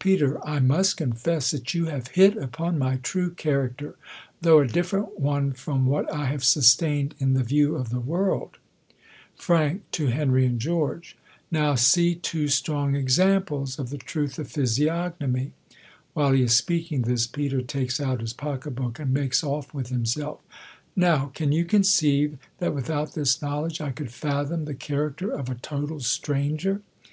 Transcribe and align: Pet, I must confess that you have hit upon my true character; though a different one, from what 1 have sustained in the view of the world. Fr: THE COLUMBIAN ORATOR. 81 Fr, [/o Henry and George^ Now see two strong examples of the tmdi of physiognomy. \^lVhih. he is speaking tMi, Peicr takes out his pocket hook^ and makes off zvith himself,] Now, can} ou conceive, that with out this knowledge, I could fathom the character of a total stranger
Pet, 0.00 0.20
I 0.44 0.58
must 0.58 0.96
confess 0.96 1.52
that 1.52 1.72
you 1.72 1.84
have 1.84 2.08
hit 2.08 2.36
upon 2.36 2.80
my 2.80 2.96
true 2.96 3.30
character; 3.30 3.94
though 4.40 4.58
a 4.58 4.66
different 4.66 5.20
one, 5.20 5.52
from 5.52 5.86
what 5.86 6.10
1 6.12 6.24
have 6.26 6.42
sustained 6.42 7.14
in 7.20 7.34
the 7.34 7.44
view 7.44 7.76
of 7.76 7.90
the 7.90 8.00
world. 8.00 8.58
Fr: 9.36 9.52
THE 9.54 9.58
COLUMBIAN 9.58 9.68
ORATOR. 9.68 9.78
81 9.78 9.80
Fr, 9.92 10.02
[/o 10.02 10.16
Henry 10.16 10.46
and 10.46 10.60
George^ 10.60 11.14
Now 11.52 11.74
see 11.76 12.14
two 12.16 12.48
strong 12.48 12.96
examples 12.96 13.78
of 13.78 13.90
the 13.90 13.98
tmdi 13.98 14.36
of 14.40 14.48
physiognomy. 14.48 15.52
\^lVhih. 16.16 16.36
he 16.36 16.42
is 16.42 16.56
speaking 16.56 17.02
tMi, 17.04 17.28
Peicr 17.30 17.64
takes 17.64 18.00
out 18.00 18.20
his 18.20 18.32
pocket 18.32 18.74
hook^ 18.74 18.98
and 18.98 19.14
makes 19.14 19.44
off 19.44 19.70
zvith 19.70 19.90
himself,] 19.90 20.40
Now, 20.96 21.26
can} 21.26 21.52
ou 21.54 21.64
conceive, 21.64 22.36
that 22.58 22.74
with 22.74 22.90
out 22.90 23.14
this 23.14 23.40
knowledge, 23.40 23.80
I 23.80 23.92
could 23.92 24.10
fathom 24.10 24.64
the 24.64 24.74
character 24.74 25.30
of 25.30 25.48
a 25.48 25.54
total 25.54 26.00
stranger 26.00 26.82